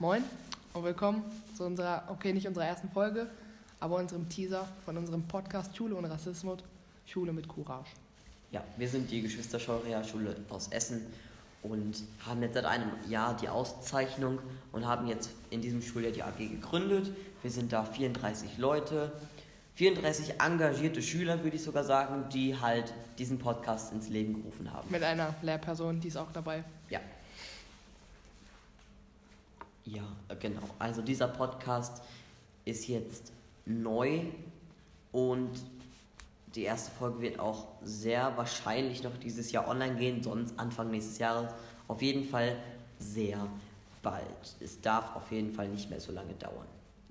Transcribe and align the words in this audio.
Moin 0.00 0.24
und 0.72 0.82
willkommen 0.82 1.22
zu 1.56 1.62
unserer, 1.62 2.02
okay, 2.08 2.32
nicht 2.32 2.48
unserer 2.48 2.66
ersten 2.66 2.90
Folge, 2.90 3.28
aber 3.78 3.94
unserem 3.94 4.28
Teaser 4.28 4.66
von 4.84 4.96
unserem 4.96 5.22
Podcast 5.22 5.76
Schule 5.76 5.94
und 5.94 6.04
Rassismus, 6.04 6.58
Schule 7.06 7.32
mit 7.32 7.46
Courage. 7.46 7.92
Ja, 8.50 8.64
wir 8.76 8.88
sind 8.88 9.08
die 9.08 9.22
Geschwister-Schaurea-Schule 9.22 10.34
aus 10.48 10.66
Essen 10.68 11.06
und 11.62 12.02
haben 12.26 12.42
jetzt 12.42 12.54
seit 12.54 12.64
einem 12.64 12.90
Jahr 13.08 13.36
die 13.36 13.48
Auszeichnung 13.48 14.40
und 14.72 14.84
haben 14.84 15.06
jetzt 15.06 15.30
in 15.50 15.62
diesem 15.62 15.80
Schuljahr 15.80 16.10
die 16.10 16.24
AG 16.24 16.38
gegründet. 16.38 17.12
Wir 17.42 17.52
sind 17.52 17.72
da 17.72 17.84
34 17.84 18.58
Leute, 18.58 19.12
34 19.74 20.40
engagierte 20.40 21.02
Schüler, 21.02 21.44
würde 21.44 21.54
ich 21.54 21.62
sogar 21.62 21.84
sagen, 21.84 22.24
die 22.32 22.60
halt 22.60 22.92
diesen 23.18 23.38
Podcast 23.38 23.92
ins 23.92 24.08
Leben 24.08 24.34
gerufen 24.34 24.72
haben. 24.72 24.90
Mit 24.90 25.04
einer 25.04 25.36
Lehrperson, 25.40 26.00
die 26.00 26.08
ist 26.08 26.16
auch 26.16 26.32
dabei. 26.32 26.64
Ja. 26.90 26.98
Ja, 29.94 30.34
genau. 30.40 30.62
Also 30.78 31.02
dieser 31.02 31.28
Podcast 31.28 32.02
ist 32.64 32.88
jetzt 32.88 33.32
neu 33.64 34.22
und 35.12 35.50
die 36.54 36.62
erste 36.62 36.90
Folge 36.90 37.20
wird 37.20 37.38
auch 37.38 37.68
sehr 37.82 38.36
wahrscheinlich 38.36 39.02
noch 39.02 39.16
dieses 39.18 39.52
Jahr 39.52 39.68
online 39.68 39.96
gehen, 39.96 40.22
sonst 40.22 40.58
Anfang 40.58 40.90
nächstes 40.90 41.18
Jahres. 41.18 41.52
Auf 41.88 42.02
jeden 42.02 42.24
Fall 42.24 42.56
sehr 42.98 43.46
bald. 44.02 44.56
Es 44.60 44.80
darf 44.80 45.14
auf 45.16 45.30
jeden 45.30 45.52
Fall 45.52 45.68
nicht 45.68 45.90
mehr 45.90 46.00
so 46.00 46.12
lange 46.12 46.34
dauern. 46.34 46.66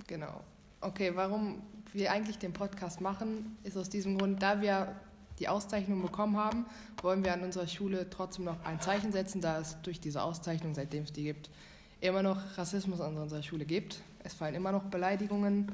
Genau. 0.07 0.41
Okay, 0.81 1.11
warum 1.15 1.61
wir 1.93 2.11
eigentlich 2.11 2.37
den 2.37 2.53
Podcast 2.53 3.01
machen, 3.01 3.57
ist 3.63 3.77
aus 3.77 3.89
diesem 3.89 4.17
Grund, 4.17 4.41
da 4.41 4.61
wir 4.61 4.95
die 5.39 5.47
Auszeichnung 5.47 6.01
bekommen 6.01 6.37
haben, 6.37 6.65
wollen 7.01 7.23
wir 7.23 7.33
an 7.33 7.41
unserer 7.41 7.67
Schule 7.67 8.09
trotzdem 8.09 8.45
noch 8.45 8.63
ein 8.65 8.79
Zeichen 8.79 9.11
setzen, 9.11 9.41
da 9.41 9.59
es 9.59 9.81
durch 9.81 9.99
diese 9.99 10.21
Auszeichnung, 10.21 10.73
seitdem 10.73 11.03
es 11.03 11.13
die 11.13 11.23
gibt, 11.23 11.49
immer 12.03 12.21
noch 12.21 12.37
Rassismus 12.57 12.99
an 12.99 13.17
unserer 13.17 13.41
Schule 13.41 13.65
gibt. 13.65 14.01
Es 14.23 14.33
fallen 14.33 14.55
immer 14.55 14.71
noch 14.71 14.83
Beleidigungen 14.83 15.71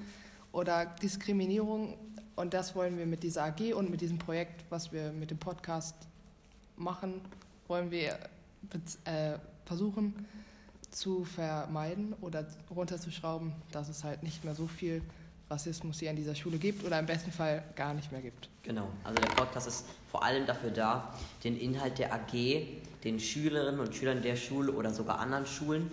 oder 0.52 0.86
Diskriminierung 0.86 1.98
und 2.36 2.54
das 2.54 2.76
wollen 2.76 2.98
wir 2.98 3.08
mit 3.08 3.24
dieser 3.24 3.46
AG 3.46 3.74
und 3.74 3.90
mit 3.90 4.02
diesem 4.02 4.20
Projekt, 4.20 4.64
was 4.70 4.92
wir 4.92 5.12
mit 5.12 5.32
dem 5.32 5.40
Podcast 5.40 5.96
machen, 6.78 7.22
wollen 7.68 7.90
wir 7.90 8.20
äh, 9.06 9.38
versuchen 9.66 10.28
zu 10.92 11.24
vermeiden 11.26 12.16
oder 12.22 12.46
runterzuschrauben, 12.70 13.54
dass 13.72 13.90
es 13.90 14.04
halt 14.04 14.22
nicht 14.22 14.44
mehr 14.46 14.54
so 14.54 14.68
viel 14.68 15.02
Rassismus 15.50 16.00
hier 16.00 16.12
an 16.12 16.16
dieser 16.16 16.36
Schule 16.36 16.60
gibt 16.60 16.86
oder 16.86 17.00
im 17.00 17.08
besten 17.08 17.32
Fall 17.32 17.64
gar 17.76 17.96
nicht 17.96 18.12
mehr 18.12 18.22
gibt. 18.22 18.50
Genau, 18.62 18.88
also 19.04 19.20
der 19.20 19.30
Podcast 19.30 19.68
ist 19.68 19.86
vor 20.12 20.24
allem 20.24 20.46
dafür 20.46 20.70
da, 20.70 21.12
den 21.44 21.58
Inhalt 21.58 21.98
der 21.98 22.14
AG 22.14 22.34
den 23.04 23.20
Schülerinnen 23.20 23.80
und 23.80 23.96
Schülern 23.96 24.22
der 24.22 24.36
Schule 24.36 24.72
oder 24.72 24.94
sogar 24.94 25.20
anderen 25.20 25.46
Schulen 25.46 25.90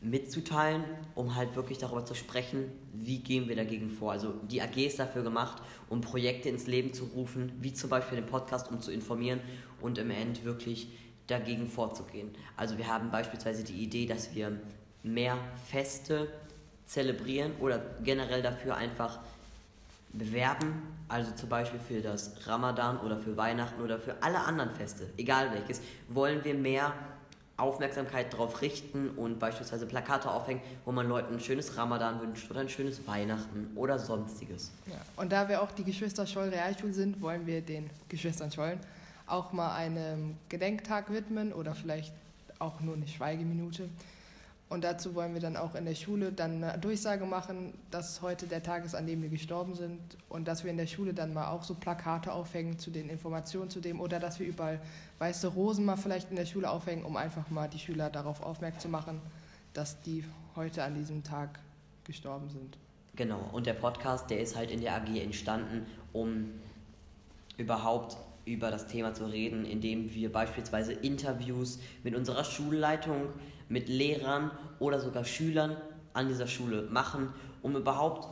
mitzuteilen, 0.00 0.84
um 1.14 1.34
halt 1.34 1.56
wirklich 1.56 1.78
darüber 1.78 2.04
zu 2.04 2.14
sprechen, 2.14 2.70
wie 2.92 3.18
gehen 3.18 3.48
wir 3.48 3.56
dagegen 3.56 3.90
vor. 3.90 4.12
Also 4.12 4.34
die 4.48 4.62
AG 4.62 4.76
ist 4.76 4.98
dafür 4.98 5.22
gemacht, 5.22 5.60
um 5.88 6.00
Projekte 6.00 6.48
ins 6.48 6.66
Leben 6.66 6.92
zu 6.92 7.04
rufen, 7.04 7.52
wie 7.60 7.72
zum 7.72 7.90
Beispiel 7.90 8.16
den 8.16 8.26
Podcast, 8.26 8.70
um 8.70 8.80
zu 8.80 8.92
informieren 8.92 9.40
und 9.80 9.98
im 9.98 10.10
End 10.10 10.44
wirklich 10.44 10.88
dagegen 11.26 11.66
vorzugehen. 11.66 12.30
Also 12.56 12.78
wir 12.78 12.86
haben 12.86 13.10
beispielsweise 13.10 13.64
die 13.64 13.82
Idee, 13.82 14.06
dass 14.06 14.34
wir 14.34 14.60
mehr 15.02 15.36
Feste 15.68 16.28
zelebrieren 16.86 17.52
oder 17.60 17.80
generell 18.02 18.42
dafür 18.42 18.76
einfach 18.76 19.18
bewerben, 20.12 20.82
also 21.08 21.32
zum 21.32 21.48
Beispiel 21.48 21.80
für 21.80 22.00
das 22.00 22.46
Ramadan 22.46 22.98
oder 23.00 23.18
für 23.18 23.36
Weihnachten 23.36 23.82
oder 23.82 23.98
für 23.98 24.22
alle 24.22 24.40
anderen 24.40 24.70
Feste, 24.70 25.10
egal 25.18 25.52
welches, 25.52 25.82
wollen 26.08 26.44
wir 26.44 26.54
mehr 26.54 26.94
Aufmerksamkeit 27.58 28.32
darauf 28.32 28.62
richten 28.62 29.10
und 29.10 29.38
beispielsweise 29.38 29.86
Plakate 29.86 30.30
aufhängen, 30.30 30.60
wo 30.84 30.92
man 30.92 31.08
Leuten 31.08 31.34
ein 31.34 31.40
schönes 31.40 31.76
Ramadan 31.76 32.20
wünscht 32.20 32.48
oder 32.50 32.60
ein 32.60 32.68
schönes 32.68 33.06
Weihnachten 33.06 33.70
oder 33.74 33.98
sonstiges. 33.98 34.70
Ja. 34.86 34.94
Und 35.16 35.32
da 35.32 35.48
wir 35.48 35.60
auch 35.60 35.72
die 35.72 35.84
Geschwister 35.84 36.26
Scholl 36.26 36.48
Realschule 36.48 36.94
sind, 36.94 37.20
wollen 37.20 37.46
wir 37.46 37.60
den 37.60 37.90
Geschwistern 38.08 38.52
Schollen 38.52 38.78
auch 39.26 39.52
mal 39.52 39.74
einen 39.74 40.38
Gedenktag 40.48 41.12
widmen 41.12 41.52
oder 41.52 41.74
vielleicht 41.74 42.12
auch 42.60 42.80
nur 42.80 42.94
eine 42.94 43.08
Schweigeminute. 43.08 43.88
Und 44.68 44.84
dazu 44.84 45.14
wollen 45.14 45.32
wir 45.32 45.40
dann 45.40 45.56
auch 45.56 45.74
in 45.74 45.86
der 45.86 45.94
Schule 45.94 46.30
dann 46.30 46.62
eine 46.62 46.78
Durchsage 46.78 47.24
machen, 47.24 47.72
dass 47.90 48.20
heute 48.20 48.46
der 48.46 48.62
Tag 48.62 48.84
ist, 48.84 48.94
an 48.94 49.06
dem 49.06 49.22
wir 49.22 49.30
gestorben 49.30 49.74
sind 49.74 49.98
und 50.28 50.46
dass 50.46 50.62
wir 50.62 50.70
in 50.70 50.76
der 50.76 50.86
Schule 50.86 51.14
dann 51.14 51.32
mal 51.32 51.48
auch 51.48 51.64
so 51.64 51.74
Plakate 51.74 52.32
aufhängen 52.32 52.78
zu 52.78 52.90
den 52.90 53.08
Informationen 53.08 53.70
zu 53.70 53.80
dem 53.80 53.98
oder 53.98 54.20
dass 54.20 54.38
wir 54.38 54.46
überall 54.46 54.78
weiße 55.20 55.48
Rosen 55.48 55.86
mal 55.86 55.96
vielleicht 55.96 56.28
in 56.28 56.36
der 56.36 56.44
Schule 56.44 56.68
aufhängen, 56.68 57.04
um 57.04 57.16
einfach 57.16 57.48
mal 57.48 57.68
die 57.68 57.78
Schüler 57.78 58.10
darauf 58.10 58.42
aufmerksam 58.42 58.82
zu 58.82 58.88
machen, 58.90 59.20
dass 59.72 60.02
die 60.02 60.22
heute 60.54 60.84
an 60.84 60.94
diesem 60.94 61.24
Tag 61.24 61.58
gestorben 62.04 62.50
sind. 62.50 62.76
Genau, 63.16 63.40
und 63.52 63.66
der 63.66 63.72
Podcast, 63.72 64.28
der 64.28 64.40
ist 64.40 64.54
halt 64.54 64.70
in 64.70 64.82
der 64.82 64.94
AG 64.94 65.16
entstanden, 65.16 65.86
um 66.12 66.50
überhaupt 67.56 68.18
über 68.52 68.70
das 68.70 68.86
Thema 68.86 69.14
zu 69.14 69.26
reden, 69.26 69.64
indem 69.64 70.14
wir 70.14 70.32
beispielsweise 70.32 70.92
Interviews 70.92 71.78
mit 72.02 72.14
unserer 72.14 72.44
Schulleitung, 72.44 73.28
mit 73.68 73.88
Lehrern 73.88 74.50
oder 74.78 75.00
sogar 75.00 75.24
Schülern 75.24 75.76
an 76.14 76.28
dieser 76.28 76.46
Schule 76.46 76.82
machen, 76.90 77.28
um 77.62 77.76
überhaupt 77.76 78.28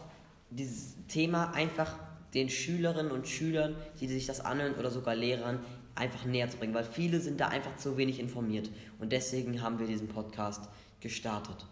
dieses 0.50 0.94
Thema 1.08 1.52
einfach 1.52 1.98
den 2.34 2.48
Schülerinnen 2.48 3.12
und 3.12 3.28
Schülern, 3.28 3.76
die 4.00 4.08
sich 4.08 4.26
das 4.26 4.40
anhören 4.40 4.74
oder 4.74 4.90
sogar 4.90 5.14
Lehrern, 5.14 5.60
einfach 5.94 6.24
näher 6.24 6.48
zu 6.50 6.58
bringen, 6.58 6.74
weil 6.74 6.84
viele 6.84 7.20
sind 7.20 7.40
da 7.40 7.48
einfach 7.48 7.76
zu 7.76 7.96
wenig 7.96 8.20
informiert. 8.20 8.70
Und 8.98 9.12
deswegen 9.12 9.62
haben 9.62 9.78
wir 9.78 9.86
diesen 9.86 10.08
Podcast 10.08 10.68
gestartet. 11.00 11.66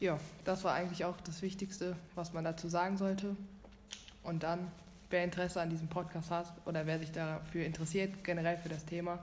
Ja, 0.00 0.18
das 0.44 0.62
war 0.64 0.74
eigentlich 0.74 1.04
auch 1.04 1.16
das 1.22 1.42
Wichtigste, 1.42 1.96
was 2.14 2.32
man 2.32 2.44
dazu 2.44 2.68
sagen 2.68 2.96
sollte. 2.96 3.34
Und 4.22 4.42
dann 4.42 4.70
wer 5.10 5.24
Interesse 5.24 5.60
an 5.60 5.70
diesem 5.70 5.88
Podcast 5.88 6.30
hat 6.30 6.52
oder 6.66 6.86
wer 6.86 6.98
sich 6.98 7.12
dafür 7.12 7.64
interessiert, 7.64 8.24
generell 8.24 8.56
für 8.56 8.68
das 8.68 8.84
Thema, 8.84 9.18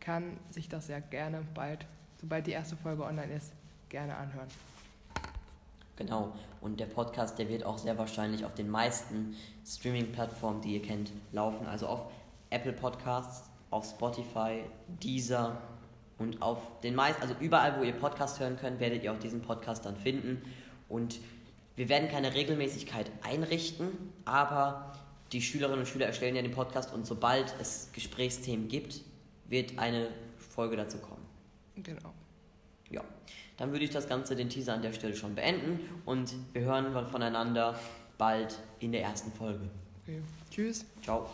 kann 0.00 0.36
sich 0.50 0.68
das 0.68 0.88
ja 0.88 1.00
gerne 1.00 1.42
bald, 1.54 1.86
sobald 2.20 2.46
die 2.46 2.52
erste 2.52 2.76
Folge 2.76 3.04
online 3.04 3.34
ist, 3.34 3.52
gerne 3.88 4.16
anhören. 4.16 4.48
Genau, 5.96 6.32
und 6.60 6.78
der 6.78 6.86
Podcast, 6.86 7.38
der 7.38 7.48
wird 7.48 7.64
auch 7.64 7.78
sehr 7.78 7.96
wahrscheinlich 7.96 8.44
auf 8.44 8.54
den 8.54 8.68
meisten 8.68 9.34
Streaming-Plattformen, 9.64 10.60
die 10.60 10.74
ihr 10.74 10.82
kennt, 10.82 11.10
laufen. 11.32 11.66
Also 11.66 11.86
auf 11.86 12.12
Apple 12.50 12.74
Podcasts, 12.74 13.48
auf 13.70 13.86
Spotify, 13.86 14.62
Deezer 15.02 15.56
und 16.18 16.42
auf 16.42 16.80
den 16.82 16.94
meisten, 16.94 17.22
also 17.22 17.34
überall, 17.40 17.78
wo 17.78 17.82
ihr 17.82 17.94
Podcast 17.94 18.40
hören 18.40 18.56
könnt, 18.56 18.78
werdet 18.78 19.04
ihr 19.04 19.12
auch 19.12 19.18
diesen 19.18 19.40
Podcast 19.40 19.86
dann 19.86 19.96
finden. 19.96 20.42
Und 20.88 21.18
wir 21.76 21.88
werden 21.88 22.08
keine 22.08 22.34
Regelmäßigkeit 22.34 23.10
einrichten, 23.22 24.12
aber 24.24 24.92
die 25.32 25.42
Schülerinnen 25.42 25.80
und 25.80 25.86
Schüler 25.86 26.06
erstellen 26.06 26.36
ja 26.36 26.42
den 26.42 26.52
Podcast 26.52 26.92
und 26.92 27.06
sobald 27.06 27.54
es 27.60 27.90
Gesprächsthemen 27.92 28.68
gibt, 28.68 29.02
wird 29.46 29.78
eine 29.78 30.08
Folge 30.38 30.76
dazu 30.76 30.98
kommen. 30.98 31.24
Genau. 31.76 32.12
Ja, 32.90 33.04
dann 33.56 33.72
würde 33.72 33.84
ich 33.84 33.90
das 33.90 34.08
Ganze, 34.08 34.36
den 34.36 34.48
Teaser 34.48 34.74
an 34.74 34.82
der 34.82 34.92
Stelle 34.92 35.14
schon 35.14 35.34
beenden 35.34 35.80
und 36.04 36.34
wir 36.52 36.62
hören 36.62 36.92
voneinander 37.06 37.78
bald 38.16 38.58
in 38.80 38.92
der 38.92 39.02
ersten 39.02 39.32
Folge. 39.32 39.68
Okay. 40.02 40.22
Tschüss. 40.50 40.86
Ciao. 41.02 41.28